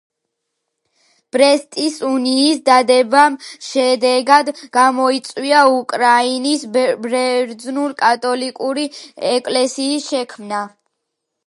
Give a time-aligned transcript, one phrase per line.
[1.35, 8.89] ბრესტის უნიის დადებამ შედეგად გამოიწვია უკრაინის ბერძნულ-კათოლიკური
[9.37, 10.67] ეკლესიის შექმნა.